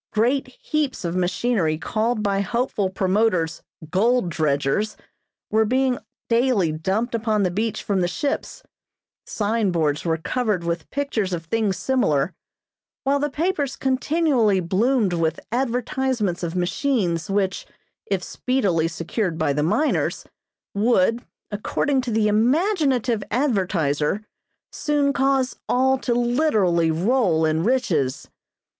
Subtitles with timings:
[0.13, 3.61] Great heaps of machinery called by hopeful promoters
[3.91, 4.97] "gold dredgers"
[5.51, 8.63] were being daily dumped upon the beach from the ships,
[9.27, 12.33] signboards were covered with pictures of things similar,
[13.03, 17.67] while the papers continually bloomed with advertisements of machines, which,
[18.09, 20.25] if speedily secured by the miners,
[20.73, 24.23] would, according to the imaginative advertiser,
[24.71, 28.27] soon cause all to literally roll in riches.